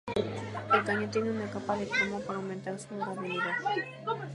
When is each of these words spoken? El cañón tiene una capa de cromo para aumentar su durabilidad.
El 0.73 0.83
cañón 0.83 1.11
tiene 1.11 1.29
una 1.29 1.45
capa 1.51 1.77
de 1.77 1.87
cromo 1.87 2.19
para 2.21 2.39
aumentar 2.39 2.79
su 2.79 2.95
durabilidad. 2.95 3.53